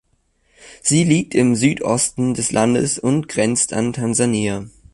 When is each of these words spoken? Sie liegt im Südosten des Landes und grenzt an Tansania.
Sie 0.81 1.03
liegt 1.03 1.35
im 1.35 1.53
Südosten 1.55 2.33
des 2.33 2.51
Landes 2.51 2.97
und 2.97 3.27
grenzt 3.27 3.71
an 3.71 3.93
Tansania. 3.93 4.65